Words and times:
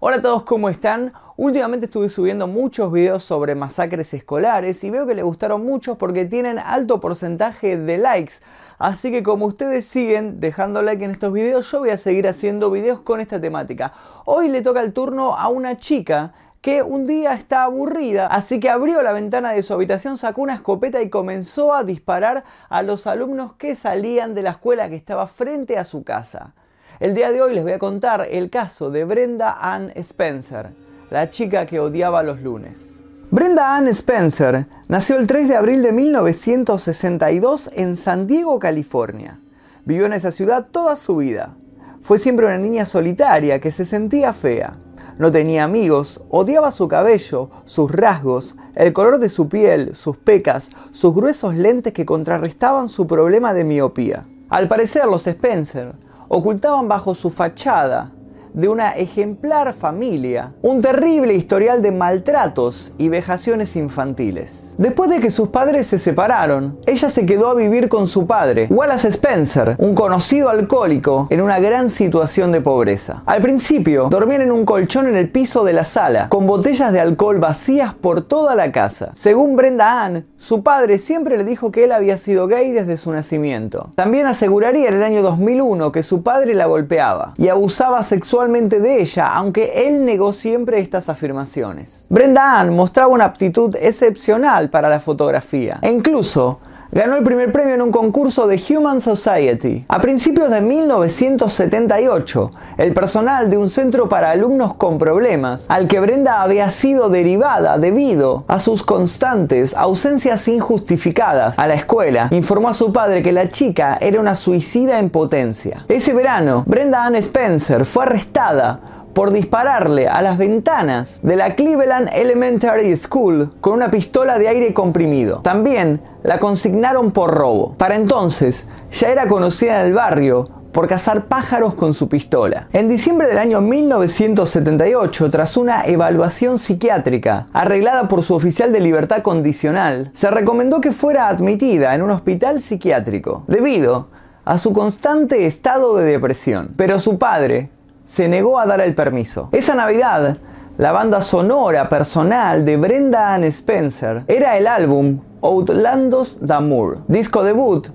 Hola 0.00 0.18
a 0.18 0.22
todos, 0.22 0.44
¿cómo 0.44 0.68
están? 0.68 1.12
Últimamente 1.36 1.86
estuve 1.86 2.08
subiendo 2.08 2.46
muchos 2.46 2.92
videos 2.92 3.24
sobre 3.24 3.56
masacres 3.56 4.14
escolares 4.14 4.84
y 4.84 4.90
veo 4.90 5.08
que 5.08 5.14
les 5.16 5.24
gustaron 5.24 5.66
mucho 5.66 5.98
porque 5.98 6.24
tienen 6.24 6.60
alto 6.60 7.00
porcentaje 7.00 7.76
de 7.76 7.98
likes. 7.98 8.34
Así 8.78 9.10
que 9.10 9.24
como 9.24 9.46
ustedes 9.46 9.86
siguen 9.86 10.38
dejando 10.38 10.82
like 10.82 11.04
en 11.04 11.10
estos 11.10 11.32
videos, 11.32 11.68
yo 11.72 11.80
voy 11.80 11.90
a 11.90 11.98
seguir 11.98 12.28
haciendo 12.28 12.70
videos 12.70 13.00
con 13.00 13.18
esta 13.18 13.40
temática. 13.40 13.92
Hoy 14.24 14.46
le 14.46 14.62
toca 14.62 14.82
el 14.82 14.92
turno 14.92 15.34
a 15.34 15.48
una 15.48 15.76
chica 15.76 16.32
que 16.60 16.84
un 16.84 17.04
día 17.04 17.32
está 17.32 17.64
aburrida, 17.64 18.28
así 18.28 18.60
que 18.60 18.70
abrió 18.70 19.02
la 19.02 19.12
ventana 19.12 19.50
de 19.50 19.64
su 19.64 19.74
habitación, 19.74 20.16
sacó 20.16 20.42
una 20.42 20.54
escopeta 20.54 21.02
y 21.02 21.10
comenzó 21.10 21.74
a 21.74 21.82
disparar 21.82 22.44
a 22.68 22.82
los 22.82 23.08
alumnos 23.08 23.54
que 23.54 23.74
salían 23.74 24.36
de 24.36 24.42
la 24.42 24.50
escuela 24.50 24.88
que 24.88 24.94
estaba 24.94 25.26
frente 25.26 25.76
a 25.76 25.84
su 25.84 26.04
casa. 26.04 26.54
El 27.00 27.14
día 27.14 27.30
de 27.30 27.40
hoy 27.40 27.54
les 27.54 27.62
voy 27.62 27.70
a 27.70 27.78
contar 27.78 28.26
el 28.28 28.50
caso 28.50 28.90
de 28.90 29.04
Brenda 29.04 29.56
Ann 29.60 29.92
Spencer, 29.94 30.70
la 31.10 31.30
chica 31.30 31.64
que 31.64 31.78
odiaba 31.78 32.24
los 32.24 32.42
lunes. 32.42 33.04
Brenda 33.30 33.76
Ann 33.76 33.86
Spencer 33.86 34.66
nació 34.88 35.16
el 35.16 35.28
3 35.28 35.46
de 35.46 35.54
abril 35.54 35.80
de 35.84 35.92
1962 35.92 37.70
en 37.72 37.96
San 37.96 38.26
Diego, 38.26 38.58
California. 38.58 39.38
Vivió 39.84 40.06
en 40.06 40.12
esa 40.12 40.32
ciudad 40.32 40.66
toda 40.72 40.96
su 40.96 41.18
vida. 41.18 41.54
Fue 42.02 42.18
siempre 42.18 42.46
una 42.46 42.58
niña 42.58 42.84
solitaria 42.84 43.60
que 43.60 43.70
se 43.70 43.84
sentía 43.84 44.32
fea. 44.32 44.76
No 45.18 45.30
tenía 45.30 45.62
amigos, 45.62 46.20
odiaba 46.30 46.72
su 46.72 46.88
cabello, 46.88 47.48
sus 47.64 47.92
rasgos, 47.92 48.56
el 48.74 48.92
color 48.92 49.20
de 49.20 49.28
su 49.28 49.48
piel, 49.48 49.94
sus 49.94 50.16
pecas, 50.16 50.70
sus 50.90 51.14
gruesos 51.14 51.54
lentes 51.54 51.92
que 51.92 52.04
contrarrestaban 52.04 52.88
su 52.88 53.06
problema 53.06 53.54
de 53.54 53.62
miopía. 53.62 54.26
Al 54.48 54.66
parecer 54.66 55.04
los 55.06 55.28
Spencer 55.28 55.94
ocultaban 56.28 56.88
bajo 56.88 57.14
su 57.14 57.30
fachada 57.30 58.10
de 58.58 58.68
una 58.68 58.90
ejemplar 58.90 59.72
familia 59.72 60.52
un 60.62 60.82
terrible 60.82 61.32
historial 61.32 61.80
de 61.80 61.92
maltratos 61.92 62.92
y 62.98 63.08
vejaciones 63.08 63.76
infantiles. 63.76 64.74
Después 64.78 65.10
de 65.10 65.20
que 65.20 65.30
sus 65.30 65.48
padres 65.48 65.86
se 65.86 65.98
separaron, 65.98 66.78
ella 66.86 67.08
se 67.08 67.24
quedó 67.24 67.48
a 67.48 67.54
vivir 67.54 67.88
con 67.88 68.08
su 68.08 68.26
padre, 68.26 68.66
Wallace 68.70 69.08
Spencer, 69.08 69.76
un 69.78 69.94
conocido 69.94 70.48
alcohólico 70.50 71.28
en 71.30 71.40
una 71.40 71.60
gran 71.60 71.88
situación 71.88 72.50
de 72.50 72.60
pobreza. 72.60 73.22
Al 73.26 73.42
principio, 73.42 74.08
dormían 74.08 74.42
en 74.42 74.52
un 74.52 74.64
colchón 74.64 75.06
en 75.06 75.16
el 75.16 75.30
piso 75.30 75.62
de 75.62 75.72
la 75.72 75.84
sala, 75.84 76.28
con 76.28 76.46
botellas 76.46 76.92
de 76.92 77.00
alcohol 77.00 77.38
vacías 77.38 77.94
por 77.94 78.22
toda 78.22 78.56
la 78.56 78.72
casa. 78.72 79.10
Según 79.14 79.56
Brenda 79.56 80.04
Ann, 80.04 80.26
su 80.36 80.62
padre 80.62 80.98
siempre 80.98 81.36
le 81.38 81.44
dijo 81.44 81.70
que 81.70 81.84
él 81.84 81.92
había 81.92 82.18
sido 82.18 82.48
gay 82.48 82.72
desde 82.72 82.96
su 82.96 83.12
nacimiento. 83.12 83.92
También 83.94 84.26
aseguraría 84.26 84.88
en 84.88 84.94
el 84.94 85.02
año 85.04 85.22
2001 85.22 85.90
que 85.92 86.02
su 86.02 86.22
padre 86.22 86.54
la 86.54 86.66
golpeaba 86.66 87.34
y 87.36 87.48
abusaba 87.48 88.02
sexualmente 88.02 88.47
de 88.52 89.00
ella, 89.00 89.28
aunque 89.34 89.86
él 89.86 90.04
negó 90.04 90.32
siempre 90.32 90.80
estas 90.80 91.08
afirmaciones. 91.08 92.06
Brenda 92.08 92.58
Ann 92.58 92.74
mostraba 92.74 93.12
una 93.12 93.26
aptitud 93.26 93.76
excepcional 93.76 94.70
para 94.70 94.88
la 94.88 95.00
fotografía 95.00 95.78
e 95.82 95.90
incluso 95.90 96.60
ganó 96.90 97.16
el 97.16 97.24
primer 97.24 97.52
premio 97.52 97.74
en 97.74 97.82
un 97.82 97.90
concurso 97.90 98.46
de 98.46 98.60
Human 98.70 99.00
Society. 99.00 99.84
A 99.88 100.00
principios 100.00 100.50
de 100.50 100.60
1978, 100.60 102.50
el 102.78 102.92
personal 102.92 103.50
de 103.50 103.56
un 103.56 103.68
centro 103.68 104.08
para 104.08 104.30
alumnos 104.30 104.74
con 104.74 104.98
problemas, 104.98 105.66
al 105.68 105.86
que 105.88 106.00
Brenda 106.00 106.42
había 106.42 106.70
sido 106.70 107.08
derivada 107.08 107.78
debido 107.78 108.44
a 108.48 108.58
sus 108.58 108.82
constantes 108.82 109.74
ausencias 109.74 110.48
injustificadas 110.48 111.58
a 111.58 111.66
la 111.66 111.74
escuela, 111.74 112.28
informó 112.30 112.68
a 112.68 112.74
su 112.74 112.92
padre 112.92 113.22
que 113.22 113.32
la 113.32 113.50
chica 113.50 113.98
era 114.00 114.20
una 114.20 114.34
suicida 114.34 114.98
en 114.98 115.10
potencia. 115.10 115.84
Ese 115.88 116.12
verano, 116.14 116.64
Brenda 116.66 117.04
Ann 117.04 117.16
Spencer 117.16 117.84
fue 117.84 118.04
arrestada 118.04 118.80
por 119.18 119.32
dispararle 119.32 120.06
a 120.06 120.22
las 120.22 120.38
ventanas 120.38 121.18
de 121.24 121.34
la 121.34 121.56
Cleveland 121.56 122.08
Elementary 122.14 122.96
School 122.96 123.50
con 123.60 123.72
una 123.72 123.90
pistola 123.90 124.38
de 124.38 124.46
aire 124.46 124.72
comprimido. 124.72 125.40
También 125.40 126.00
la 126.22 126.38
consignaron 126.38 127.10
por 127.10 127.34
robo. 127.34 127.74
Para 127.76 127.96
entonces 127.96 128.64
ya 128.92 129.08
era 129.08 129.26
conocida 129.26 129.80
en 129.80 129.86
el 129.86 129.92
barrio 129.92 130.48
por 130.70 130.86
cazar 130.86 131.24
pájaros 131.24 131.74
con 131.74 131.94
su 131.94 132.08
pistola. 132.08 132.68
En 132.72 132.88
diciembre 132.88 133.26
del 133.26 133.38
año 133.38 133.60
1978, 133.60 135.30
tras 135.30 135.56
una 135.56 135.84
evaluación 135.84 136.56
psiquiátrica 136.56 137.48
arreglada 137.52 138.06
por 138.06 138.22
su 138.22 138.36
oficial 138.36 138.72
de 138.72 138.78
libertad 138.78 139.22
condicional, 139.22 140.12
se 140.14 140.30
recomendó 140.30 140.80
que 140.80 140.92
fuera 140.92 141.26
admitida 141.26 141.92
en 141.96 142.02
un 142.02 142.12
hospital 142.12 142.60
psiquiátrico, 142.60 143.42
debido 143.48 144.10
a 144.44 144.58
su 144.58 144.72
constante 144.72 145.44
estado 145.44 145.96
de 145.96 146.04
depresión. 146.04 146.70
Pero 146.76 147.00
su 147.00 147.18
padre, 147.18 147.70
se 148.08 148.26
negó 148.26 148.58
a 148.58 148.66
dar 148.66 148.80
el 148.80 148.94
permiso. 148.94 149.50
Esa 149.52 149.74
Navidad, 149.74 150.38
la 150.78 150.92
banda 150.92 151.20
sonora 151.20 151.88
personal 151.88 152.64
de 152.64 152.76
Brenda 152.76 153.34
Ann 153.34 153.44
Spencer 153.44 154.24
era 154.26 154.56
el 154.56 154.66
álbum 154.66 155.20
Outlandos 155.42 156.38
d'Amour, 156.40 157.02
disco 157.06 157.44
debut 157.44 157.88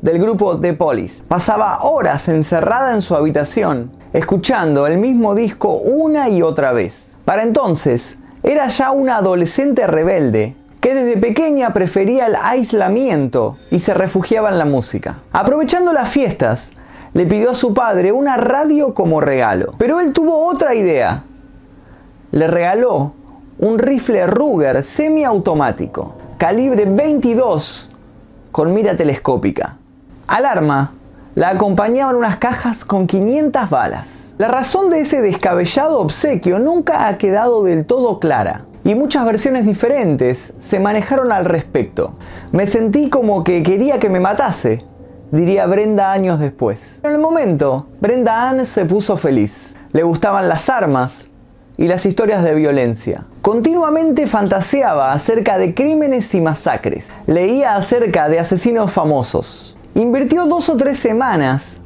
del 0.00 0.18
grupo 0.18 0.58
The 0.58 0.74
Police. 0.74 1.22
Pasaba 1.26 1.82
horas 1.82 2.28
encerrada 2.28 2.92
en 2.92 3.02
su 3.02 3.14
habitación, 3.14 3.92
escuchando 4.12 4.86
el 4.86 4.98
mismo 4.98 5.34
disco 5.34 5.74
una 5.76 6.28
y 6.28 6.42
otra 6.42 6.72
vez. 6.72 7.16
Para 7.24 7.44
entonces, 7.44 8.18
era 8.42 8.66
ya 8.66 8.90
una 8.90 9.18
adolescente 9.18 9.86
rebelde 9.86 10.56
que 10.80 10.94
desde 10.94 11.20
pequeña 11.20 11.72
prefería 11.72 12.26
el 12.26 12.34
aislamiento 12.34 13.56
y 13.70 13.78
se 13.78 13.94
refugiaba 13.94 14.50
en 14.50 14.58
la 14.58 14.64
música. 14.64 15.20
Aprovechando 15.30 15.92
las 15.92 16.08
fiestas, 16.08 16.72
le 17.14 17.26
pidió 17.26 17.50
a 17.50 17.54
su 17.54 17.74
padre 17.74 18.12
una 18.12 18.36
radio 18.36 18.94
como 18.94 19.20
regalo. 19.20 19.74
Pero 19.78 20.00
él 20.00 20.12
tuvo 20.12 20.46
otra 20.46 20.74
idea. 20.74 21.24
Le 22.30 22.46
regaló 22.46 23.12
un 23.58 23.78
rifle 23.78 24.26
Ruger 24.26 24.82
semiautomático, 24.82 26.14
calibre 26.38 26.86
22, 26.86 27.90
con 28.50 28.72
mira 28.72 28.96
telescópica. 28.96 29.76
Al 30.26 30.46
arma 30.46 30.94
la 31.34 31.50
acompañaban 31.50 32.16
unas 32.16 32.36
cajas 32.38 32.84
con 32.84 33.06
500 33.06 33.70
balas. 33.70 34.34
La 34.38 34.48
razón 34.48 34.90
de 34.90 35.00
ese 35.00 35.20
descabellado 35.20 36.00
obsequio 36.00 36.58
nunca 36.58 37.06
ha 37.06 37.18
quedado 37.18 37.64
del 37.64 37.84
todo 37.84 38.18
clara 38.18 38.64
y 38.84 38.94
muchas 38.94 39.24
versiones 39.24 39.66
diferentes 39.66 40.54
se 40.58 40.80
manejaron 40.80 41.30
al 41.32 41.44
respecto. 41.44 42.14
Me 42.50 42.66
sentí 42.66 43.10
como 43.10 43.44
que 43.44 43.62
quería 43.62 43.98
que 43.98 44.10
me 44.10 44.20
matase, 44.20 44.84
diría 45.32 45.66
Brenda 45.66 46.12
años 46.12 46.38
después. 46.38 47.00
En 47.02 47.10
el 47.10 47.18
momento, 47.18 47.88
Brenda 48.00 48.48
Ann 48.48 48.64
se 48.64 48.84
puso 48.84 49.16
feliz. 49.16 49.76
Le 49.92 50.04
gustaban 50.04 50.48
las 50.48 50.68
armas 50.68 51.28
y 51.76 51.88
las 51.88 52.06
historias 52.06 52.44
de 52.44 52.54
violencia. 52.54 53.24
Continuamente 53.40 54.26
fantaseaba 54.26 55.10
acerca 55.10 55.58
de 55.58 55.74
crímenes 55.74 56.32
y 56.34 56.40
masacres. 56.40 57.10
Leía 57.26 57.74
acerca 57.74 58.28
de 58.28 58.38
asesinos 58.38 58.92
famosos. 58.92 59.76
Invirtió 59.94 60.46
dos 60.46 60.68
o 60.68 60.76
tres 60.76 60.98
semanas 60.98 61.80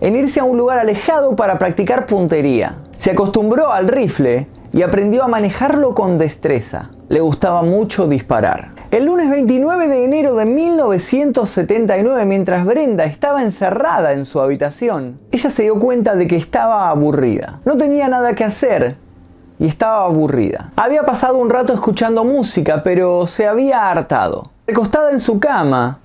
en 0.00 0.16
irse 0.16 0.40
a 0.40 0.44
un 0.44 0.56
lugar 0.56 0.78
alejado 0.78 1.36
para 1.36 1.58
practicar 1.58 2.06
puntería. 2.06 2.76
Se 2.96 3.10
acostumbró 3.10 3.72
al 3.72 3.88
rifle 3.88 4.46
y 4.72 4.82
aprendió 4.82 5.24
a 5.24 5.28
manejarlo 5.28 5.94
con 5.94 6.18
destreza. 6.18 6.90
Le 7.08 7.20
gustaba 7.20 7.62
mucho 7.62 8.08
disparar. 8.08 8.70
El 8.92 9.06
lunes 9.06 9.30
29 9.30 9.88
de 9.88 10.04
enero 10.04 10.34
de 10.34 10.44
1979, 10.44 12.26
mientras 12.26 12.66
Brenda 12.66 13.04
estaba 13.04 13.42
encerrada 13.42 14.12
en 14.12 14.26
su 14.26 14.38
habitación, 14.38 15.18
ella 15.30 15.48
se 15.48 15.62
dio 15.62 15.78
cuenta 15.78 16.14
de 16.14 16.26
que 16.26 16.36
estaba 16.36 16.90
aburrida. 16.90 17.60
No 17.64 17.78
tenía 17.78 18.08
nada 18.08 18.34
que 18.34 18.44
hacer 18.44 18.96
y 19.58 19.66
estaba 19.66 20.04
aburrida. 20.04 20.72
Había 20.76 21.06
pasado 21.06 21.38
un 21.38 21.48
rato 21.48 21.72
escuchando 21.72 22.22
música, 22.22 22.82
pero 22.82 23.26
se 23.26 23.46
había 23.46 23.88
hartado. 23.88 24.50
Recostada 24.66 25.10
en 25.10 25.20
su 25.20 25.40
cama, 25.40 25.98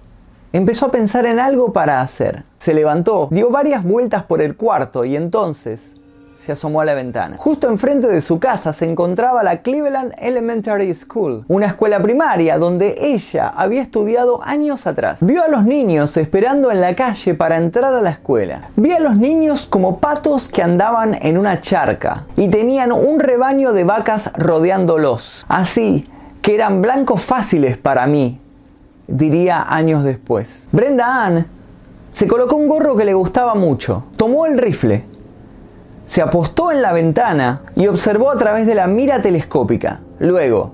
empezó 0.53 0.85
a 0.85 0.91
pensar 0.91 1.25
en 1.25 1.41
algo 1.41 1.73
para 1.73 1.99
hacer. 1.99 2.45
Se 2.57 2.73
levantó, 2.73 3.27
dio 3.31 3.49
varias 3.49 3.83
vueltas 3.83 4.23
por 4.23 4.41
el 4.41 4.55
cuarto 4.55 5.03
y 5.03 5.17
entonces 5.17 5.93
se 6.37 6.51
asomó 6.51 6.81
a 6.81 6.85
la 6.85 6.93
ventana. 6.93 7.35
Justo 7.37 7.69
enfrente 7.69 8.07
de 8.07 8.21
su 8.21 8.39
casa 8.39 8.73
se 8.73 8.89
encontraba 8.89 9.43
la 9.43 9.61
Cleveland 9.61 10.13
Elementary 10.19 10.93
School, 10.93 11.45
una 11.47 11.67
escuela 11.67 12.01
primaria 12.01 12.57
donde 12.57 12.95
ella 12.99 13.47
había 13.47 13.81
estudiado 13.81 14.41
años 14.43 14.87
atrás. 14.87 15.19
Vio 15.21 15.43
a 15.43 15.47
los 15.47 15.63
niños 15.63 16.15
esperando 16.17 16.71
en 16.71 16.81
la 16.81 16.95
calle 16.95 17.33
para 17.33 17.57
entrar 17.57 17.93
a 17.93 18.01
la 18.01 18.11
escuela. 18.11 18.69
Vi 18.75 18.91
a 18.91 18.99
los 18.99 19.15
niños 19.15 19.67
como 19.67 19.99
patos 19.99 20.47
que 20.47 20.61
andaban 20.61 21.17
en 21.21 21.37
una 21.37 21.59
charca 21.59 22.25
y 22.35 22.49
tenían 22.49 22.91
un 22.91 23.19
rebaño 23.19 23.73
de 23.73 23.83
vacas 23.83 24.31
rodeándolos. 24.35 25.45
Así 25.47 26.07
que 26.41 26.55
eran 26.55 26.81
blancos 26.81 27.21
fáciles 27.21 27.77
para 27.77 28.05
mí, 28.07 28.39
diría 29.07 29.65
años 29.67 30.03
después. 30.03 30.67
Brenda 30.71 31.25
Ann 31.25 31.47
se 32.11 32.27
colocó 32.27 32.55
un 32.55 32.67
gorro 32.67 32.95
que 32.95 33.05
le 33.05 33.13
gustaba 33.13 33.53
mucho, 33.55 34.05
tomó 34.15 34.45
el 34.45 34.57
rifle 34.57 35.16
se 36.07 36.21
apostó 36.21 36.71
en 36.71 36.81
la 36.81 36.93
ventana 36.93 37.61
y 37.75 37.85
observó 37.87 38.31
a 38.31 38.37
través 38.37 38.65
de 38.65 38.73
la 38.75 38.87
mira 38.87 39.21
telescópica. 39.21 39.99
Luego, 40.19 40.71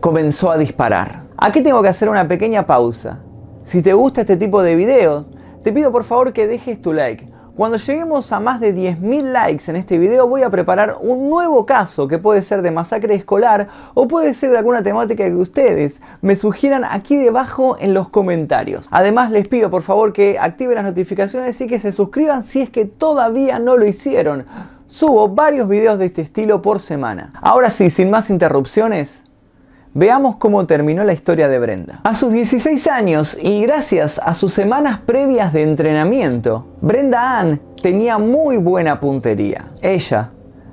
comenzó 0.00 0.50
a 0.50 0.58
disparar. 0.58 1.22
Aquí 1.36 1.62
tengo 1.62 1.82
que 1.82 1.88
hacer 1.88 2.08
una 2.08 2.26
pequeña 2.26 2.66
pausa. 2.66 3.20
Si 3.64 3.82
te 3.82 3.92
gusta 3.92 4.22
este 4.22 4.36
tipo 4.36 4.62
de 4.62 4.76
videos, 4.76 5.28
te 5.62 5.72
pido 5.72 5.92
por 5.92 6.04
favor 6.04 6.32
que 6.32 6.46
dejes 6.46 6.80
tu 6.80 6.92
like, 6.92 7.28
Cuando 7.56 7.76
lleguemos 7.76 8.32
a 8.32 8.40
más 8.40 8.58
de 8.58 8.74
10.000 8.74 9.30
likes 9.30 9.70
en 9.70 9.76
este 9.76 9.96
video 9.96 10.26
voy 10.26 10.42
a 10.42 10.50
preparar 10.50 10.96
un 11.00 11.30
nuevo 11.30 11.64
caso 11.64 12.08
que 12.08 12.18
puede 12.18 12.42
ser 12.42 12.62
de 12.62 12.72
masacre 12.72 13.14
escolar 13.14 13.68
o 13.94 14.08
puede 14.08 14.34
ser 14.34 14.50
de 14.50 14.58
alguna 14.58 14.82
temática 14.82 15.24
que 15.24 15.36
ustedes 15.36 16.00
me 16.20 16.34
sugieran 16.34 16.82
aquí 16.84 17.16
debajo 17.16 17.76
en 17.78 17.94
los 17.94 18.08
comentarios. 18.08 18.88
Además 18.90 19.30
les 19.30 19.46
pido 19.46 19.70
por 19.70 19.82
favor 19.82 20.12
que 20.12 20.36
activen 20.36 20.74
las 20.74 20.84
notificaciones 20.84 21.60
y 21.60 21.68
que 21.68 21.78
se 21.78 21.92
suscriban 21.92 22.42
si 22.42 22.60
es 22.60 22.70
que 22.70 22.86
todavía 22.86 23.60
no 23.60 23.76
lo 23.76 23.86
hicieron. 23.86 24.46
Subo 24.88 25.28
varios 25.28 25.68
videos 25.68 26.00
de 26.00 26.06
este 26.06 26.22
estilo 26.22 26.60
por 26.60 26.80
semana. 26.80 27.32
Ahora 27.40 27.70
sí, 27.70 27.88
sin 27.88 28.10
más 28.10 28.30
interrupciones, 28.30 29.23
Veamos 29.96 30.34
cómo 30.38 30.66
terminó 30.66 31.04
la 31.04 31.12
historia 31.12 31.46
de 31.46 31.60
Brenda. 31.60 32.00
A 32.02 32.16
sus 32.16 32.32
16 32.32 32.88
años 32.88 33.38
y 33.40 33.62
gracias 33.62 34.18
a 34.18 34.34
sus 34.34 34.52
semanas 34.52 34.98
previas 34.98 35.52
de 35.52 35.62
entrenamiento, 35.62 36.66
Brenda 36.80 37.38
Ann 37.38 37.60
tenía 37.80 38.18
muy 38.18 38.56
buena 38.56 38.98
puntería. 38.98 39.66
Ella 39.82 40.30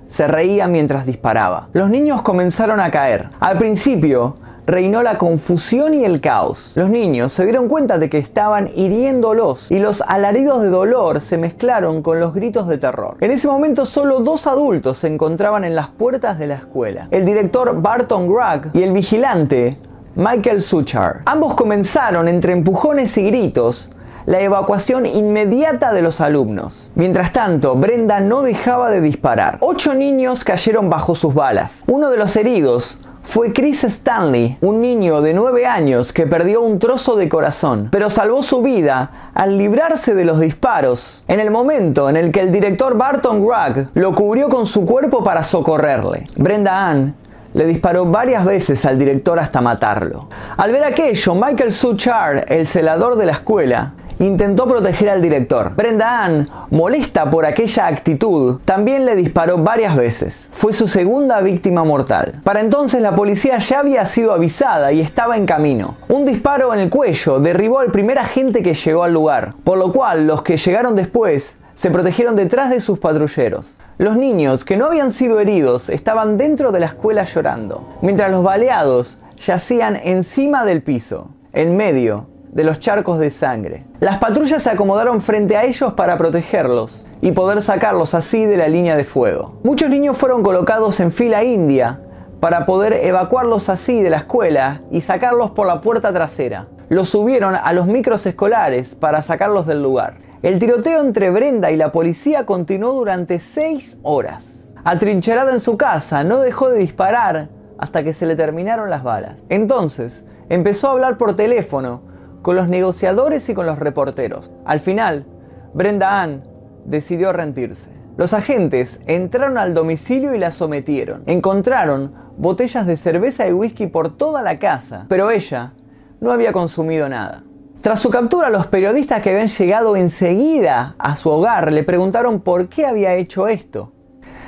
se 0.07 0.27
reía 0.27 0.67
mientras 0.67 1.05
disparaba. 1.05 1.69
Los 1.73 1.91
niños 1.91 2.23
comenzaron 2.23 2.79
a 2.79 2.89
caer. 2.89 3.29
Al 3.39 3.59
principio, 3.59 4.37
reinó 4.65 5.03
la 5.03 5.17
confusión 5.17 5.93
y 5.93 6.05
el 6.05 6.21
caos. 6.21 6.73
Los 6.75 6.89
niños 6.89 7.33
se 7.33 7.43
dieron 7.43 7.67
cuenta 7.67 7.97
de 7.97 8.09
que 8.09 8.17
estaban 8.17 8.69
hiriéndolos 8.75 9.71
y 9.71 9.79
los 9.79 10.01
alaridos 10.01 10.61
de 10.61 10.69
dolor 10.69 11.21
se 11.21 11.37
mezclaron 11.37 12.01
con 12.01 12.19
los 12.19 12.33
gritos 12.33 12.67
de 12.67 12.77
terror. 12.77 13.17
En 13.19 13.31
ese 13.31 13.47
momento 13.47 13.85
solo 13.85 14.19
dos 14.19 14.47
adultos 14.47 14.99
se 14.99 15.07
encontraban 15.07 15.63
en 15.63 15.75
las 15.75 15.87
puertas 15.89 16.39
de 16.39 16.47
la 16.47 16.55
escuela. 16.55 17.07
El 17.11 17.25
director 17.25 17.81
Barton 17.81 18.31
Gragg 18.31 18.71
y 18.73 18.83
el 18.83 18.91
vigilante 18.91 19.77
Michael 20.15 20.61
Suchar. 20.61 21.21
Ambos 21.25 21.55
comenzaron 21.55 22.27
entre 22.27 22.53
empujones 22.53 23.17
y 23.17 23.23
gritos 23.23 23.91
la 24.25 24.41
evacuación 24.41 25.05
inmediata 25.05 25.93
de 25.93 26.01
los 26.01 26.21
alumnos. 26.21 26.91
Mientras 26.95 27.33
tanto, 27.33 27.75
Brenda 27.75 28.19
no 28.19 28.43
dejaba 28.43 28.91
de 28.91 29.01
disparar. 29.01 29.57
Ocho 29.61 29.95
niños 29.95 30.43
cayeron 30.43 30.89
bajo 30.89 31.15
sus 31.15 31.33
balas. 31.33 31.83
Uno 31.87 32.09
de 32.09 32.17
los 32.17 32.35
heridos 32.35 32.99
fue 33.23 33.53
Chris 33.53 33.83
Stanley, 33.83 34.57
un 34.61 34.81
niño 34.81 35.21
de 35.21 35.33
9 35.33 35.65
años 35.65 36.11
que 36.11 36.27
perdió 36.27 36.61
un 36.61 36.79
trozo 36.79 37.15
de 37.15 37.29
corazón, 37.29 37.89
pero 37.91 38.09
salvó 38.09 38.43
su 38.43 38.61
vida 38.61 39.31
al 39.33 39.57
librarse 39.57 40.15
de 40.15 40.25
los 40.25 40.39
disparos 40.39 41.23
en 41.27 41.39
el 41.39 41.51
momento 41.51 42.09
en 42.09 42.17
el 42.17 42.31
que 42.31 42.39
el 42.39 42.51
director 42.51 42.97
Barton 42.97 43.45
Gragg 43.45 43.89
lo 43.93 44.13
cubrió 44.13 44.49
con 44.49 44.65
su 44.65 44.85
cuerpo 44.85 45.23
para 45.23 45.43
socorrerle. 45.43 46.25
Brenda 46.37 46.87
Ann 46.87 47.15
le 47.53 47.65
disparó 47.65 48.05
varias 48.05 48.45
veces 48.45 48.85
al 48.85 48.97
director 48.97 49.37
hasta 49.39 49.61
matarlo. 49.61 50.27
Al 50.57 50.71
ver 50.71 50.83
aquello, 50.83 51.35
Michael 51.35 51.71
Suchar, 51.71 52.45
el 52.47 52.65
celador 52.65 53.17
de 53.17 53.25
la 53.25 53.33
escuela, 53.33 53.93
intentó 54.19 54.67
proteger 54.67 55.09
al 55.09 55.21
director. 55.21 55.75
Brenda 55.75 56.23
Ann, 56.23 56.49
molesta 56.69 57.29
por 57.29 57.45
aquella 57.45 57.87
actitud, 57.87 58.59
también 58.65 59.05
le 59.05 59.15
disparó 59.15 59.57
varias 59.57 59.95
veces. 59.95 60.49
Fue 60.51 60.73
su 60.73 60.87
segunda 60.87 61.41
víctima 61.41 61.83
mortal. 61.83 62.41
Para 62.43 62.59
entonces 62.59 63.01
la 63.01 63.15
policía 63.15 63.57
ya 63.57 63.79
había 63.79 64.05
sido 64.05 64.33
avisada 64.33 64.91
y 64.91 65.01
estaba 65.01 65.37
en 65.37 65.45
camino. 65.45 65.97
Un 66.07 66.25
disparo 66.25 66.73
en 66.73 66.79
el 66.79 66.89
cuello 66.89 67.39
derribó 67.39 67.79
al 67.79 67.91
primer 67.91 68.19
agente 68.19 68.63
que 68.63 68.73
llegó 68.73 69.03
al 69.03 69.13
lugar, 69.13 69.53
por 69.63 69.77
lo 69.77 69.91
cual 69.91 70.27
los 70.27 70.41
que 70.41 70.57
llegaron 70.57 70.95
después 70.95 71.55
se 71.75 71.89
protegieron 71.89 72.35
detrás 72.35 72.69
de 72.69 72.81
sus 72.81 72.99
patrulleros. 72.99 73.75
Los 73.97 74.17
niños 74.17 74.65
que 74.65 74.77
no 74.77 74.85
habían 74.85 75.11
sido 75.11 75.39
heridos 75.39 75.89
estaban 75.89 76.37
dentro 76.37 76.71
de 76.71 76.79
la 76.79 76.87
escuela 76.87 77.23
llorando, 77.23 77.87
mientras 78.01 78.31
los 78.31 78.43
baleados 78.43 79.17
yacían 79.37 79.95
encima 80.03 80.65
del 80.65 80.81
piso, 80.81 81.29
en 81.53 81.77
medio 81.77 82.27
de 82.51 82.63
los 82.63 82.79
charcos 82.79 83.17
de 83.19 83.31
sangre. 83.31 83.85
Las 83.99 84.17
patrullas 84.17 84.61
se 84.61 84.69
acomodaron 84.69 85.21
frente 85.21 85.55
a 85.55 85.63
ellos 85.63 85.93
para 85.93 86.17
protegerlos 86.17 87.07
y 87.21 87.31
poder 87.31 87.61
sacarlos 87.61 88.13
así 88.13 88.45
de 88.45 88.57
la 88.57 88.67
línea 88.67 88.95
de 88.95 89.05
fuego. 89.05 89.59
Muchos 89.63 89.89
niños 89.89 90.17
fueron 90.17 90.43
colocados 90.43 90.99
en 90.99 91.11
fila 91.11 91.43
india 91.43 92.01
para 92.39 92.65
poder 92.65 92.93
evacuarlos 92.93 93.69
así 93.69 94.01
de 94.01 94.09
la 94.09 94.17
escuela 94.17 94.81
y 94.91 95.01
sacarlos 95.01 95.51
por 95.51 95.67
la 95.67 95.79
puerta 95.79 96.11
trasera. 96.11 96.67
Los 96.89 97.09
subieron 97.09 97.55
a 97.55 97.73
los 97.73 97.87
micros 97.87 98.25
escolares 98.25 98.95
para 98.95 99.21
sacarlos 99.21 99.65
del 99.65 99.81
lugar. 99.81 100.15
El 100.41 100.59
tiroteo 100.59 101.01
entre 101.01 101.29
Brenda 101.29 101.71
y 101.71 101.77
la 101.77 101.91
policía 101.91 102.45
continuó 102.45 102.93
durante 102.93 103.39
seis 103.39 103.99
horas. 104.01 104.71
Atrincherada 104.83 105.51
en 105.51 105.59
su 105.59 105.77
casa, 105.77 106.23
no 106.23 106.39
dejó 106.39 106.69
de 106.69 106.79
disparar 106.79 107.49
hasta 107.77 108.03
que 108.03 108.13
se 108.13 108.25
le 108.25 108.35
terminaron 108.35 108.89
las 108.89 109.03
balas. 109.03 109.43
Entonces, 109.49 110.25
empezó 110.49 110.87
a 110.87 110.91
hablar 110.91 111.17
por 111.17 111.35
teléfono 111.35 112.10
con 112.41 112.55
los 112.55 112.67
negociadores 112.67 113.47
y 113.49 113.53
con 113.53 113.65
los 113.65 113.79
reporteros. 113.79 114.51
Al 114.65 114.79
final, 114.79 115.25
Brenda 115.73 116.21
Ann 116.21 116.43
decidió 116.85 117.33
rendirse. 117.33 117.89
Los 118.17 118.33
agentes 118.33 118.99
entraron 119.07 119.57
al 119.57 119.73
domicilio 119.73 120.35
y 120.35 120.37
la 120.37 120.51
sometieron. 120.51 121.23
Encontraron 121.27 122.13
botellas 122.37 122.85
de 122.85 122.97
cerveza 122.97 123.47
y 123.47 123.53
whisky 123.53 123.87
por 123.87 124.17
toda 124.17 124.41
la 124.41 124.57
casa, 124.57 125.05
pero 125.07 125.31
ella 125.31 125.73
no 126.19 126.31
había 126.31 126.51
consumido 126.51 127.07
nada. 127.07 127.43
Tras 127.81 127.99
su 127.99 128.09
captura, 128.11 128.49
los 128.49 128.67
periodistas 128.67 129.23
que 129.23 129.31
habían 129.31 129.47
llegado 129.47 129.95
enseguida 129.95 130.95
a 130.99 131.15
su 131.15 131.29
hogar 131.29 131.71
le 131.71 131.83
preguntaron 131.83 132.41
por 132.41 132.69
qué 132.69 132.85
había 132.85 133.15
hecho 133.15 133.47
esto. 133.47 133.91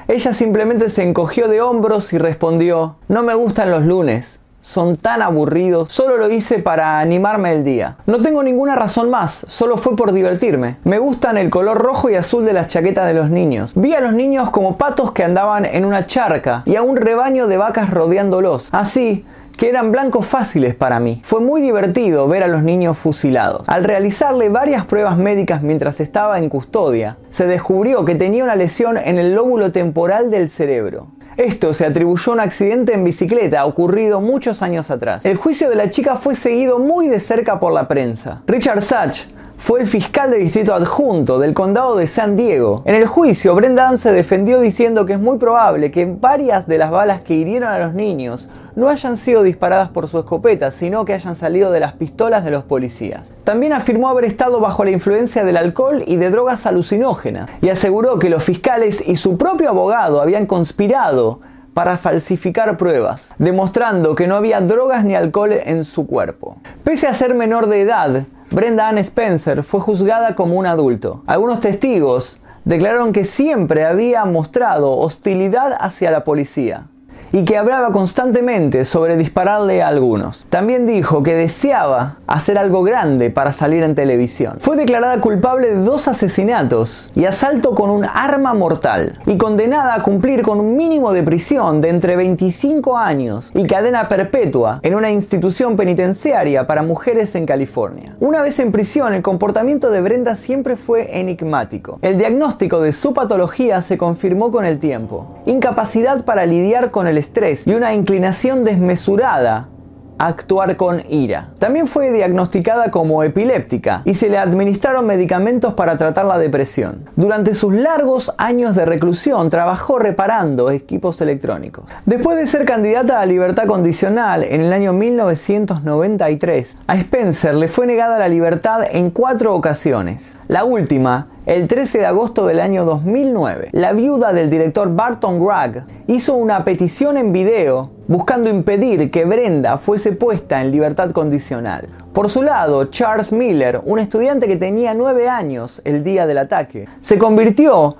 Ella 0.07 0.33
simplemente 0.33 0.89
se 0.89 1.01
encogió 1.01 1.47
de 1.47 1.61
hombros 1.61 2.13
y 2.13 2.17
respondió, 2.17 2.97
no 3.07 3.23
me 3.23 3.33
gustan 3.33 3.71
los 3.71 3.85
lunes, 3.85 4.41
son 4.63 4.95
tan 4.95 5.21
aburridos, 5.21 5.91
solo 5.91 6.17
lo 6.17 6.31
hice 6.31 6.59
para 6.59 6.99
animarme 6.99 7.51
el 7.51 7.65
día. 7.65 7.97
No 8.05 8.21
tengo 8.21 8.41
ninguna 8.41 8.75
razón 8.75 9.09
más, 9.09 9.45
solo 9.47 9.77
fue 9.77 9.95
por 9.95 10.13
divertirme. 10.13 10.77
Me 10.85 10.99
gustan 10.99 11.37
el 11.37 11.49
color 11.49 11.77
rojo 11.77 12.09
y 12.09 12.15
azul 12.15 12.45
de 12.45 12.53
las 12.53 12.69
chaquetas 12.69 13.05
de 13.05 13.13
los 13.13 13.29
niños. 13.29 13.73
Vi 13.75 13.93
a 13.93 13.99
los 13.99 14.13
niños 14.13 14.49
como 14.51 14.77
patos 14.77 15.11
que 15.11 15.23
andaban 15.23 15.65
en 15.65 15.83
una 15.83 16.07
charca 16.07 16.63
y 16.65 16.77
a 16.77 16.81
un 16.81 16.95
rebaño 16.95 17.47
de 17.47 17.57
vacas 17.57 17.89
rodeándolos. 17.89 18.69
Así, 18.71 19.25
que 19.57 19.67
eran 19.67 19.91
blancos 19.91 20.25
fáciles 20.25 20.75
para 20.75 20.99
mí. 21.01 21.21
Fue 21.25 21.41
muy 21.41 21.61
divertido 21.61 22.27
ver 22.29 22.43
a 22.43 22.47
los 22.47 22.63
niños 22.63 22.97
fusilados. 22.97 23.67
Al 23.67 23.83
realizarle 23.83 24.47
varias 24.47 24.85
pruebas 24.85 25.17
médicas 25.17 25.61
mientras 25.61 25.99
estaba 25.99 26.39
en 26.39 26.47
custodia, 26.47 27.17
se 27.31 27.47
descubrió 27.47 28.05
que 28.05 28.15
tenía 28.15 28.45
una 28.45 28.55
lesión 28.55 28.97
en 28.97 29.17
el 29.17 29.35
lóbulo 29.35 29.71
temporal 29.71 30.31
del 30.31 30.49
cerebro. 30.49 31.07
Esto 31.37 31.73
se 31.73 31.85
atribuyó 31.85 32.31
a 32.31 32.35
un 32.35 32.39
accidente 32.41 32.93
en 32.93 33.03
bicicleta 33.03 33.65
ocurrido 33.65 34.21
muchos 34.21 34.61
años 34.61 34.91
atrás. 34.91 35.25
El 35.25 35.37
juicio 35.37 35.69
de 35.69 35.75
la 35.75 35.89
chica 35.89 36.15
fue 36.15 36.35
seguido 36.35 36.79
muy 36.79 37.07
de 37.07 37.19
cerca 37.19 37.59
por 37.59 37.73
la 37.73 37.87
prensa. 37.87 38.41
Richard 38.47 38.81
Sachs 38.81 39.27
fue 39.63 39.79
el 39.79 39.87
fiscal 39.87 40.29
de 40.29 40.39
distrito 40.39 40.73
adjunto 40.73 41.39
del 41.39 41.53
condado 41.53 41.95
de 41.95 42.05
San 42.05 42.35
Diego. 42.35 42.81
En 42.83 42.95
el 42.95 43.07
juicio, 43.07 43.55
Brendan 43.55 43.97
se 43.97 44.11
defendió 44.11 44.59
diciendo 44.59 45.05
que 45.05 45.13
es 45.13 45.19
muy 45.19 45.37
probable 45.37 45.89
que 45.89 46.05
varias 46.05 46.67
de 46.67 46.77
las 46.77 46.91
balas 46.91 47.23
que 47.23 47.35
hirieron 47.35 47.69
a 47.69 47.79
los 47.79 47.93
niños 47.93 48.49
no 48.75 48.89
hayan 48.89 49.15
sido 49.15 49.41
disparadas 49.41 49.87
por 49.87 50.09
su 50.09 50.19
escopeta, 50.19 50.71
sino 50.71 51.05
que 51.05 51.13
hayan 51.13 51.37
salido 51.37 51.71
de 51.71 51.79
las 51.79 51.93
pistolas 51.93 52.43
de 52.43 52.51
los 52.51 52.65
policías. 52.65 53.33
También 53.45 53.71
afirmó 53.71 54.09
haber 54.09 54.25
estado 54.25 54.59
bajo 54.59 54.83
la 54.83 54.91
influencia 54.91 55.45
del 55.45 55.55
alcohol 55.55 56.03
y 56.05 56.17
de 56.17 56.29
drogas 56.29 56.65
alucinógenas, 56.65 57.49
y 57.61 57.69
aseguró 57.69 58.19
que 58.19 58.29
los 58.29 58.43
fiscales 58.43 59.01
y 59.07 59.15
su 59.15 59.37
propio 59.37 59.69
abogado 59.69 60.21
habían 60.21 60.45
conspirado 60.45 61.39
para 61.73 61.95
falsificar 61.95 62.75
pruebas, 62.75 63.33
demostrando 63.37 64.13
que 64.13 64.27
no 64.27 64.35
había 64.35 64.59
drogas 64.59 65.05
ni 65.05 65.15
alcohol 65.15 65.53
en 65.53 65.85
su 65.85 66.05
cuerpo. 66.05 66.57
Pese 66.83 67.07
a 67.07 67.13
ser 67.13 67.33
menor 67.33 67.67
de 67.67 67.81
edad, 67.81 68.25
Brenda 68.53 68.87
Ann 68.87 68.99
Spencer 68.99 69.63
fue 69.63 69.79
juzgada 69.79 70.35
como 70.35 70.59
un 70.59 70.67
adulto. 70.67 71.23
Algunos 71.25 71.59
testigos 71.59 72.39
declararon 72.65 73.11
que 73.11 73.25
siempre 73.25 73.83
había 73.83 74.25
mostrado 74.25 74.95
hostilidad 74.95 75.75
hacia 75.79 76.11
la 76.11 76.23
policía 76.23 76.85
y 77.33 77.45
que 77.45 77.57
hablaba 77.57 77.91
constantemente 77.91 78.85
sobre 78.85 79.17
dispararle 79.17 79.81
a 79.81 79.87
algunos. 79.87 80.45
También 80.49 80.85
dijo 80.85 81.23
que 81.23 81.33
deseaba 81.33 82.17
hacer 82.27 82.59
algo 82.59 82.83
grande 82.83 83.31
para 83.31 83.51
salir 83.53 83.81
en 83.81 83.95
televisión. 83.95 84.57
Fue 84.59 84.77
declarada 84.77 85.19
culpable 85.19 85.69
de 85.69 85.81
dos 85.81 86.07
asesinatos 86.07 87.11
y 87.15 87.25
asalto 87.25 87.73
con 87.73 87.89
un 87.89 88.05
arma 88.05 88.53
mortal 88.53 89.17
y 89.25 89.37
condenada 89.37 89.95
a 89.95 90.03
cumplir 90.03 90.43
con 90.43 90.59
un 90.59 90.77
mínimo 90.77 91.11
de 91.11 91.23
prisión 91.23 91.81
de 91.81 91.89
entre 91.89 92.15
25 92.15 92.97
años 92.97 93.49
y 93.55 93.65
cadena 93.65 94.07
perpetua 94.07 94.79
en 94.83 94.93
una 94.93 95.09
institución 95.09 95.75
penitenciaria 95.75 96.67
para 96.67 96.83
mujeres 96.83 97.33
en 97.33 97.47
California. 97.47 98.15
Una 98.19 98.43
vez 98.43 98.59
en 98.59 98.71
prisión, 98.71 99.11
el 99.15 99.23
comportamiento 99.23 99.89
de 99.89 100.01
Brenda 100.01 100.35
siempre 100.35 100.75
fue 100.75 101.19
enigmático. 101.19 101.97
El 102.03 102.19
diagnóstico 102.19 102.79
de 102.79 102.93
su 102.93 103.15
patología 103.15 103.81
se 103.81 103.97
confirmó 103.97 104.51
con 104.51 104.65
el 104.65 104.77
tiempo. 104.77 105.39
Incapacidad 105.47 106.23
para 106.25 106.45
lidiar 106.45 106.91
con 106.91 107.07
el 107.07 107.22
estrés 107.23 107.65
y 107.65 107.73
una 107.73 107.93
inclinación 107.93 108.63
desmesurada 108.63 109.69
a 110.17 110.27
actuar 110.27 110.77
con 110.77 111.01
ira. 111.09 111.49
También 111.59 111.87
fue 111.87 112.11
diagnosticada 112.11 112.91
como 112.91 113.23
epiléptica 113.23 114.01
y 114.05 114.13
se 114.13 114.29
le 114.29 114.37
administraron 114.37 115.05
medicamentos 115.07 115.73
para 115.73 115.97
tratar 115.97 116.25
la 116.25 116.37
depresión. 116.37 117.09
Durante 117.15 117.55
sus 117.55 117.73
largos 117.73 118.33
años 118.37 118.75
de 118.75 118.85
reclusión 118.85 119.49
trabajó 119.49 119.99
reparando 119.99 120.69
equipos 120.69 121.19
electrónicos. 121.21 121.85
Después 122.05 122.37
de 122.37 122.45
ser 122.45 122.65
candidata 122.65 123.19
a 123.19 123.25
libertad 123.25 123.65
condicional 123.65 124.43
en 124.43 124.61
el 124.61 124.73
año 124.73 124.93
1993, 124.93 126.77
a 126.87 126.95
Spencer 126.95 127.55
le 127.55 127.67
fue 127.67 127.87
negada 127.87 128.19
la 128.19 128.29
libertad 128.29 128.81
en 128.91 129.09
cuatro 129.09 129.55
ocasiones. 129.55 130.37
La 130.47 130.63
última 130.63 131.27
El 131.45 131.67
13 131.67 131.97
de 131.97 132.05
agosto 132.05 132.45
del 132.45 132.61
año 132.61 132.85
2009, 132.85 133.67
la 133.73 133.91
viuda 133.91 134.31
del 134.31 134.49
director 134.49 134.95
Barton 134.95 135.45
Gragg 135.45 135.85
hizo 136.07 136.35
una 136.35 136.63
petición 136.63 137.17
en 137.17 137.33
video 137.33 137.91
buscando 138.07 138.49
impedir 138.49 139.11
que 139.11 139.25
Brenda 139.25 139.77
fuese 139.77 140.13
puesta 140.13 140.61
en 140.61 140.71
libertad 140.71 141.11
condicional. 141.11 141.89
Por 142.13 142.29
su 142.29 142.43
lado, 142.43 142.85
Charles 142.85 143.33
Miller, 143.33 143.81
un 143.83 143.99
estudiante 143.99 144.47
que 144.47 144.55
tenía 144.55 144.93
9 144.93 145.27
años 145.27 145.81
el 145.83 146.01
día 146.01 146.25
del 146.27 146.37
ataque, 146.37 146.87
se 147.01 147.17
convirtió 147.17 147.97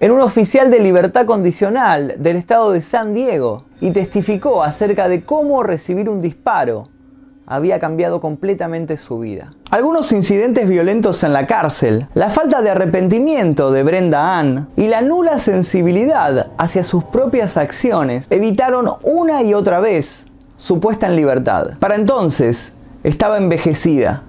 en 0.00 0.10
un 0.10 0.22
oficial 0.22 0.70
de 0.70 0.80
libertad 0.80 1.26
condicional 1.26 2.14
del 2.16 2.36
estado 2.36 2.72
de 2.72 2.80
San 2.80 3.12
Diego 3.12 3.64
y 3.82 3.90
testificó 3.90 4.62
acerca 4.62 5.10
de 5.10 5.24
cómo 5.24 5.62
recibir 5.62 6.08
un 6.08 6.22
disparo 6.22 6.88
había 7.48 7.78
cambiado 7.78 8.20
completamente 8.20 8.96
su 8.96 9.18
vida. 9.18 9.52
Algunos 9.70 10.12
incidentes 10.12 10.68
violentos 10.68 11.22
en 11.24 11.32
la 11.32 11.46
cárcel, 11.46 12.06
la 12.14 12.30
falta 12.30 12.62
de 12.62 12.70
arrepentimiento 12.70 13.72
de 13.72 13.82
Brenda 13.82 14.38
Ann 14.38 14.68
y 14.76 14.88
la 14.88 15.02
nula 15.02 15.38
sensibilidad 15.38 16.48
hacia 16.58 16.84
sus 16.84 17.04
propias 17.04 17.56
acciones 17.56 18.26
evitaron 18.30 18.88
una 19.02 19.42
y 19.42 19.54
otra 19.54 19.80
vez 19.80 20.24
su 20.56 20.80
puesta 20.80 21.06
en 21.06 21.16
libertad. 21.16 21.78
Para 21.78 21.94
entonces, 21.94 22.72
estaba 23.02 23.38
envejecida, 23.38 24.22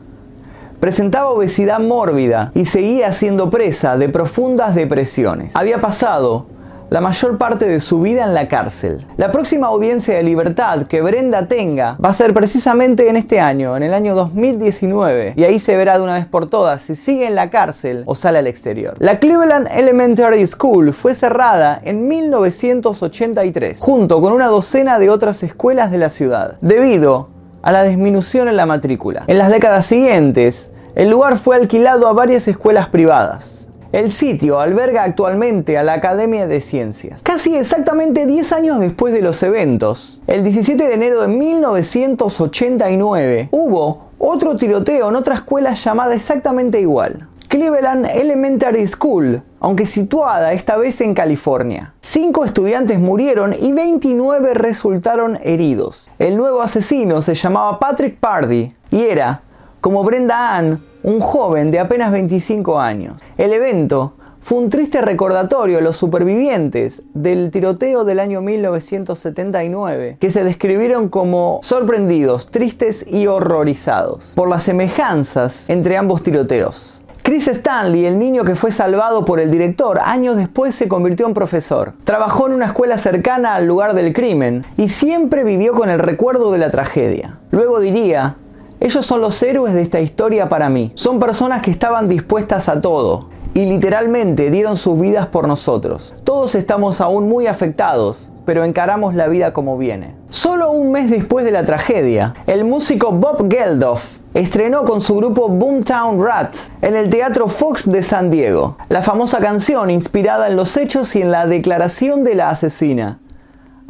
presentaba 0.79 1.29
obesidad 1.29 1.79
mórbida 1.79 2.51
y 2.55 2.65
seguía 2.65 3.11
siendo 3.11 3.49
presa 3.49 3.97
de 3.97 4.09
profundas 4.09 4.75
depresiones. 4.75 5.55
Había 5.55 5.81
pasado 5.81 6.45
la 6.89 7.01
mayor 7.01 7.37
parte 7.37 7.67
de 7.67 7.79
su 7.79 8.01
vida 8.01 8.23
en 8.23 8.33
la 8.33 8.47
cárcel. 8.47 9.05
La 9.17 9.31
próxima 9.31 9.67
audiencia 9.67 10.15
de 10.15 10.23
libertad 10.23 10.87
que 10.87 11.01
Brenda 11.01 11.47
tenga 11.47 11.97
va 12.03 12.09
a 12.09 12.13
ser 12.13 12.33
precisamente 12.33 13.09
en 13.09 13.15
este 13.15 13.39
año, 13.39 13.77
en 13.77 13.83
el 13.83 13.93
año 13.93 14.15
2019, 14.15 15.33
y 15.35 15.43
ahí 15.43 15.59
se 15.59 15.75
verá 15.75 15.97
de 15.97 16.03
una 16.03 16.15
vez 16.15 16.25
por 16.25 16.47
todas 16.47 16.81
si 16.81 16.95
sigue 16.95 17.27
en 17.27 17.35
la 17.35 17.49
cárcel 17.49 18.03
o 18.05 18.15
sale 18.15 18.39
al 18.39 18.47
exterior. 18.47 18.95
La 18.99 19.19
Cleveland 19.19 19.67
Elementary 19.71 20.45
School 20.47 20.93
fue 20.93 21.13
cerrada 21.13 21.79
en 21.83 22.07
1983, 22.07 23.77
junto 23.79 24.21
con 24.21 24.33
una 24.33 24.47
docena 24.47 24.99
de 24.99 25.09
otras 25.09 25.43
escuelas 25.43 25.91
de 25.91 25.97
la 25.99 26.09
ciudad, 26.09 26.55
debido 26.61 27.29
a 27.61 27.71
la 27.71 27.83
disminución 27.83 28.47
en 28.47 28.57
la 28.57 28.65
matrícula. 28.65 29.23
En 29.27 29.37
las 29.37 29.49
décadas 29.49 29.85
siguientes, 29.85 30.71
el 30.95 31.09
lugar 31.09 31.37
fue 31.37 31.55
alquilado 31.55 32.07
a 32.07 32.13
varias 32.13 32.47
escuelas 32.47 32.87
privadas. 32.89 33.67
El 33.91 34.11
sitio 34.11 34.59
alberga 34.59 35.03
actualmente 35.03 35.79
a 35.79 35.83
la 35.83 35.93
Academia 35.93 36.45
de 36.45 36.61
Ciencias. 36.61 37.23
Casi 37.23 37.55
exactamente 37.55 38.27
10 38.27 38.53
años 38.53 38.79
después 38.79 39.15
de 39.15 39.23
los 39.23 39.41
eventos, 39.41 40.21
el 40.27 40.43
17 40.43 40.87
de 40.87 40.93
enero 40.93 41.23
de 41.23 41.27
1989, 41.27 43.49
hubo 43.49 44.09
otro 44.19 44.57
tiroteo 44.57 45.09
en 45.09 45.15
otra 45.15 45.33
escuela 45.33 45.73
llamada 45.73 46.13
exactamente 46.13 46.79
igual. 46.79 47.27
Cleveland 47.47 48.05
Elementary 48.13 48.85
School, 48.85 49.41
aunque 49.59 49.87
situada 49.87 50.53
esta 50.53 50.77
vez 50.77 51.01
en 51.01 51.15
California. 51.15 51.95
Cinco 51.99 52.45
estudiantes 52.45 52.99
murieron 52.99 53.55
y 53.59 53.71
29 53.71 54.53
resultaron 54.53 55.39
heridos. 55.41 56.11
El 56.19 56.37
nuevo 56.37 56.61
asesino 56.61 57.23
se 57.23 57.33
llamaba 57.33 57.79
Patrick 57.79 58.19
Pardy 58.19 58.75
y 58.91 59.01
era, 59.01 59.41
como 59.81 60.03
Brenda 60.03 60.55
Ann, 60.55 60.83
un 61.03 61.19
joven 61.19 61.71
de 61.71 61.79
apenas 61.79 62.11
25 62.11 62.79
años. 62.79 63.15
El 63.37 63.53
evento 63.53 64.13
fue 64.41 64.57
un 64.57 64.69
triste 64.69 65.01
recordatorio 65.01 65.77
a 65.77 65.81
los 65.81 65.97
supervivientes 65.97 67.03
del 67.13 67.51
tiroteo 67.51 68.05
del 68.05 68.19
año 68.19 68.41
1979, 68.41 70.17
que 70.19 70.29
se 70.29 70.43
describieron 70.43 71.09
como 71.09 71.59
sorprendidos, 71.61 72.49
tristes 72.49 73.05
y 73.07 73.27
horrorizados 73.27 74.33
por 74.35 74.49
las 74.49 74.63
semejanzas 74.63 75.69
entre 75.69 75.97
ambos 75.97 76.23
tiroteos. 76.23 77.01
Chris 77.21 77.47
Stanley, 77.47 78.05
el 78.05 78.17
niño 78.17 78.43
que 78.43 78.55
fue 78.55 78.71
salvado 78.71 79.23
por 79.23 79.39
el 79.39 79.51
director, 79.51 79.99
años 80.03 80.35
después 80.35 80.73
se 80.73 80.87
convirtió 80.87 81.27
en 81.27 81.35
profesor. 81.35 81.93
Trabajó 82.03 82.47
en 82.47 82.53
una 82.53 82.67
escuela 82.67 82.97
cercana 82.97 83.53
al 83.53 83.67
lugar 83.67 83.93
del 83.93 84.13
crimen 84.13 84.65
y 84.77 84.89
siempre 84.89 85.43
vivió 85.43 85.73
con 85.73 85.89
el 85.89 85.99
recuerdo 85.99 86.51
de 86.51 86.57
la 86.57 86.71
tragedia. 86.71 87.37
Luego 87.51 87.79
diría, 87.79 88.37
ellos 88.79 89.05
son 89.05 89.21
los 89.21 89.41
héroes 89.43 89.73
de 89.73 89.81
esta 89.81 89.99
historia 89.99 90.47
para 90.47 90.69
mí. 90.69 90.91
Son 90.95 91.19
personas 91.19 91.61
que 91.61 91.71
estaban 91.71 92.07
dispuestas 92.07 92.69
a 92.69 92.79
todo 92.79 93.27
y 93.53 93.65
literalmente 93.65 94.51
dieron 94.51 94.77
sus 94.77 94.99
vidas 94.99 95.27
por 95.27 95.47
nosotros. 95.47 96.15
Todos 96.23 96.55
estamos 96.55 97.01
aún 97.01 97.27
muy 97.27 97.47
afectados, 97.47 98.31
pero 98.45 98.63
encaramos 98.63 99.15
la 99.15 99.27
vida 99.27 99.51
como 99.53 99.77
viene. 99.77 100.15
Solo 100.29 100.71
un 100.71 100.91
mes 100.91 101.09
después 101.09 101.43
de 101.43 101.51
la 101.51 101.65
tragedia, 101.65 102.35
el 102.47 102.63
músico 102.63 103.11
Bob 103.11 103.51
Geldof 103.51 104.19
estrenó 104.33 104.85
con 104.85 105.01
su 105.01 105.15
grupo 105.15 105.49
Boomtown 105.49 106.23
Rats 106.23 106.71
en 106.81 106.95
el 106.95 107.09
Teatro 107.09 107.47
Fox 107.47 107.91
de 107.91 108.03
San 108.03 108.29
Diego, 108.29 108.77
la 108.87 109.01
famosa 109.01 109.39
canción 109.39 109.89
inspirada 109.89 110.47
en 110.47 110.55
los 110.55 110.77
hechos 110.77 111.15
y 111.15 111.21
en 111.21 111.31
la 111.31 111.47
declaración 111.47 112.23
de 112.23 112.35
la 112.35 112.49
asesina. 112.49 113.19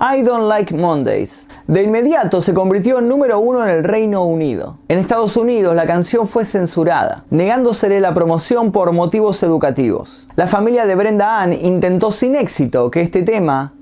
I 0.02 0.22
Don't 0.22 0.48
Like 0.48 0.74
Mondays. 0.74 1.46
De 1.68 1.84
inmediato 1.84 2.42
se 2.42 2.54
convirtió 2.54 3.00
en 3.00 3.10
número 3.10 3.42
uno 3.42 3.66
en 3.66 3.70
el 3.70 3.84
Reino 3.84 4.24
Unido. 4.24 4.78
En 4.88 4.98
Estados 4.98 5.36
Unidos 5.36 5.76
la 5.76 5.86
canción 5.86 6.26
fue 6.26 6.46
censurada, 6.46 7.26
negándosele 7.30 8.00
la 8.00 8.14
promoción 8.14 8.72
por 8.72 8.94
motivos 8.94 9.44
educativos. 9.44 10.30
La 10.38 10.48
familia 10.48 10.86
de 10.86 10.96
Brenda 10.96 11.42
Ann 11.42 11.52
intentó 11.52 12.12
sin 12.12 12.36
éxito 12.36 12.90
que 12.90 13.02
este 13.02 13.24
tema 13.24 13.74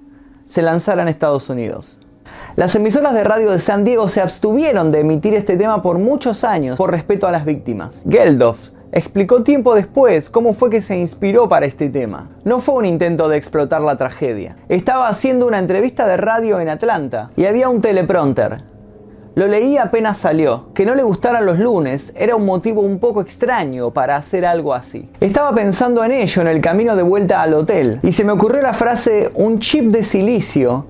se 0.48 0.64
lanzara 0.64 1.04
en 1.04 1.08
Estados 1.08 1.52
Unidos. 1.52 2.00
Las 2.56 2.74
emisoras 2.74 3.14
de 3.14 3.24
radio 3.24 3.52
de 3.52 3.60
San 3.60 3.84
Diego 3.84 4.08
se 4.08 4.20
abstuvieron 4.20 4.92
de 4.92 5.02
emitir 5.02 5.36
este 5.36 5.56
tema 5.56 5.84
por 5.84 6.00
muchos 6.00 6.44
años 6.44 6.78
por 6.78 6.90
respeto 6.90 7.28
a 7.28 7.32
las 7.32 7.46
víctimas. 7.46 8.02
Geldof 8.10 8.72
explicó 8.91 9.44
tiempo 9.44 9.75
después 9.75 10.29
cómo 10.29 10.53
fue 10.53 10.70
que 10.70 10.82
se 10.82 10.98
inspiró 10.98 11.50
para 11.50 11.65
este 11.65 11.89
tema. 11.89 12.29
No 12.44 12.60
fue 12.60 12.75
un 12.75 12.86
intento 12.86 13.29
de 13.29 13.38
explotar 13.38 13.82
la 13.82 13.98
tragedia. 13.98 14.56
Estaba 14.70 15.08
haciendo 15.08 15.48
una 15.48 15.60
entrevista 15.60 16.08
de 16.08 16.17
radio 16.17 16.60
en 16.60 16.70
Atlanta 16.70 17.32
y 17.36 17.46
había 17.46 17.70
un 17.70 17.82
teleprompter. 17.82 18.63
Lo 19.36 19.46
leí 19.46 19.77
apenas 19.77 20.17
salió. 20.17 20.74
Que 20.74 20.84
no 20.84 20.96
le 20.96 21.03
gustaran 21.03 21.46
los 21.46 21.60
lunes 21.60 22.12
era 22.15 22.36
un 22.36 22.44
motivo 22.44 22.82
un 22.82 22.98
poco 22.98 23.22
extraño 23.22 23.91
para 23.91 24.15
hacer 24.15 24.46
algo 24.48 24.74
así. 24.74 25.12
Estaba 25.20 25.53
pensando 25.53 26.03
en 26.03 26.12
ello 26.12 26.41
en 26.41 26.48
el 26.48 26.60
camino 26.60 26.96
de 26.96 27.03
vuelta 27.03 27.44
al 27.44 27.53
hotel 27.53 28.00
y 28.01 28.13
se 28.13 28.24
me 28.24 28.32
ocurrió 28.32 28.62
la 28.62 28.74
frase 28.74 29.29
un 29.36 29.60
chip 29.60 29.91
de 29.91 30.03
silicio 30.03 30.88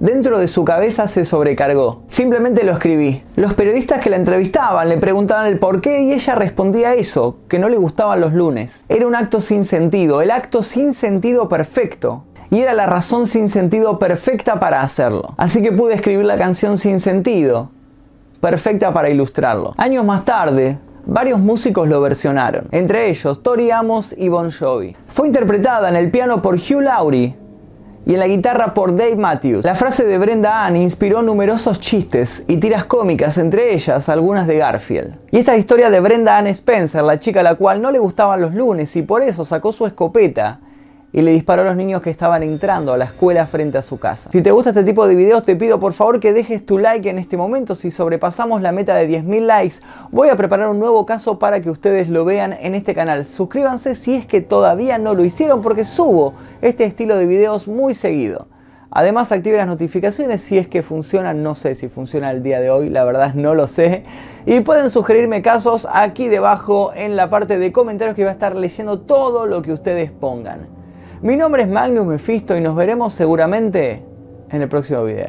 Dentro 0.00 0.38
de 0.38 0.48
su 0.48 0.64
cabeza 0.64 1.08
se 1.08 1.26
sobrecargó. 1.26 2.04
Simplemente 2.08 2.64
lo 2.64 2.72
escribí. 2.72 3.22
Los 3.36 3.52
periodistas 3.52 4.00
que 4.00 4.08
la 4.08 4.16
entrevistaban 4.16 4.88
le 4.88 4.96
preguntaban 4.96 5.44
el 5.44 5.58
por 5.58 5.82
qué 5.82 6.00
y 6.00 6.12
ella 6.14 6.34
respondía 6.36 6.94
eso, 6.94 7.36
que 7.48 7.58
no 7.58 7.68
le 7.68 7.76
gustaban 7.76 8.18
los 8.18 8.32
lunes. 8.32 8.86
Era 8.88 9.06
un 9.06 9.14
acto 9.14 9.42
sin 9.42 9.66
sentido, 9.66 10.22
el 10.22 10.30
acto 10.30 10.62
sin 10.62 10.94
sentido 10.94 11.50
perfecto. 11.50 12.24
Y 12.50 12.60
era 12.60 12.72
la 12.72 12.86
razón 12.86 13.26
sin 13.26 13.50
sentido 13.50 13.98
perfecta 13.98 14.58
para 14.58 14.80
hacerlo. 14.80 15.34
Así 15.36 15.60
que 15.60 15.70
pude 15.70 15.96
escribir 15.96 16.24
la 16.24 16.38
canción 16.38 16.78
sin 16.78 16.98
sentido, 16.98 17.70
perfecta 18.40 18.94
para 18.94 19.10
ilustrarlo. 19.10 19.74
Años 19.76 20.06
más 20.06 20.24
tarde, 20.24 20.78
Varios 21.06 21.40
músicos 21.40 21.88
lo 21.88 22.00
versionaron, 22.00 22.68
entre 22.72 23.08
ellos 23.08 23.42
Tori 23.42 23.70
Amos 23.70 24.14
y 24.16 24.28
Bon 24.28 24.50
Jovi. 24.52 24.94
Fue 25.08 25.26
interpretada 25.26 25.88
en 25.88 25.96
el 25.96 26.10
piano 26.10 26.42
por 26.42 26.56
Hugh 26.56 26.82
Laurie, 26.82 27.34
y 28.06 28.14
en 28.14 28.18
la 28.18 28.26
guitarra 28.26 28.74
por 28.74 28.96
Dave 28.96 29.16
Matthews. 29.16 29.64
La 29.64 29.74
frase 29.74 30.04
de 30.04 30.18
Brenda 30.18 30.64
Ann 30.64 30.76
inspiró 30.76 31.22
numerosos 31.22 31.80
chistes 31.80 32.42
y 32.48 32.56
tiras 32.56 32.84
cómicas, 32.84 33.38
entre 33.38 33.74
ellas 33.74 34.08
algunas 34.08 34.46
de 34.46 34.56
Garfield. 34.56 35.16
Y 35.30 35.38
esta 35.38 35.56
historia 35.56 35.90
de 35.90 36.00
Brenda 36.00 36.38
Ann 36.38 36.46
Spencer, 36.48 37.02
la 37.02 37.20
chica 37.20 37.40
a 37.40 37.44
la 37.44 37.54
cual 37.54 37.82
no 37.82 37.90
le 37.90 37.98
gustaban 37.98 38.40
los 38.40 38.54
lunes 38.54 38.96
y 38.96 39.02
por 39.02 39.22
eso 39.22 39.44
sacó 39.44 39.72
su 39.72 39.86
escopeta 39.86 40.60
y 41.12 41.22
le 41.22 41.32
disparó 41.32 41.62
a 41.62 41.64
los 41.64 41.76
niños 41.76 42.02
que 42.02 42.10
estaban 42.10 42.42
entrando 42.42 42.92
a 42.92 42.98
la 42.98 43.06
escuela 43.06 43.46
frente 43.46 43.78
a 43.78 43.82
su 43.82 43.98
casa. 43.98 44.30
Si 44.32 44.42
te 44.42 44.52
gusta 44.52 44.70
este 44.70 44.84
tipo 44.84 45.06
de 45.06 45.14
videos 45.14 45.42
te 45.42 45.56
pido 45.56 45.80
por 45.80 45.92
favor 45.92 46.20
que 46.20 46.32
dejes 46.32 46.64
tu 46.64 46.78
like 46.78 47.08
en 47.08 47.18
este 47.18 47.36
momento. 47.36 47.74
Si 47.74 47.90
sobrepasamos 47.90 48.62
la 48.62 48.72
meta 48.72 48.94
de 48.94 49.08
10.000 49.08 49.40
likes 49.40 49.76
voy 50.10 50.28
a 50.28 50.36
preparar 50.36 50.68
un 50.68 50.78
nuevo 50.78 51.04
caso 51.06 51.38
para 51.38 51.60
que 51.60 51.70
ustedes 51.70 52.08
lo 52.08 52.24
vean 52.24 52.54
en 52.60 52.74
este 52.74 52.94
canal. 52.94 53.24
Suscríbanse 53.24 53.96
si 53.96 54.14
es 54.14 54.26
que 54.26 54.40
todavía 54.40 54.98
no 54.98 55.14
lo 55.14 55.24
hicieron 55.24 55.62
porque 55.62 55.84
subo 55.84 56.34
este 56.62 56.84
estilo 56.84 57.16
de 57.16 57.26
videos 57.26 57.66
muy 57.66 57.94
seguido. 57.94 58.46
Además 58.92 59.30
active 59.30 59.56
las 59.56 59.68
notificaciones 59.68 60.42
si 60.42 60.58
es 60.58 60.66
que 60.66 60.82
funcionan, 60.82 61.44
no 61.44 61.54
sé 61.54 61.76
si 61.76 61.88
funciona 61.88 62.32
el 62.32 62.42
día 62.42 62.60
de 62.60 62.70
hoy, 62.70 62.88
la 62.88 63.04
verdad 63.04 63.34
no 63.34 63.54
lo 63.54 63.68
sé. 63.68 64.02
Y 64.46 64.60
pueden 64.60 64.90
sugerirme 64.90 65.42
casos 65.42 65.86
aquí 65.92 66.26
debajo 66.26 66.92
en 66.94 67.14
la 67.14 67.30
parte 67.30 67.56
de 67.56 67.70
comentarios 67.70 68.16
que 68.16 68.22
voy 68.22 68.30
a 68.30 68.32
estar 68.32 68.56
leyendo 68.56 69.00
todo 69.00 69.46
lo 69.46 69.62
que 69.62 69.72
ustedes 69.72 70.10
pongan. 70.10 70.79
Mi 71.22 71.36
nombre 71.36 71.62
es 71.62 71.68
Magnus 71.68 72.06
Mephisto 72.06 72.56
y 72.56 72.62
nos 72.62 72.74
veremos 72.74 73.12
seguramente 73.12 74.02
en 74.50 74.62
el 74.62 74.68
próximo 74.70 75.04
video. 75.04 75.28